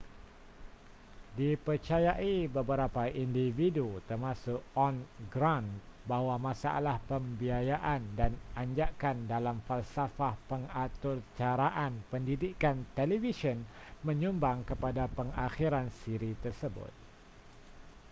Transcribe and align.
dipercayai 1.39 2.37
beberapa 2.55 3.03
individu 3.23 3.87
termasuk 4.09 4.57
ohn 4.83 4.95
grant 5.33 5.69
bahawa 6.09 6.35
masalah 6.47 6.97
pembiayaan 7.09 8.01
dan 8.19 8.31
anjakan 8.61 9.17
dalam 9.33 9.57
falsafah 9.69 10.33
pengaturcaraan 10.49 11.93
pendidikan 12.11 12.75
televisyen 12.97 13.59
menyumbang 14.07 14.59
kepada 14.69 15.03
pengakhiran 15.17 15.87
siri 16.01 16.33
tersebut 16.43 16.89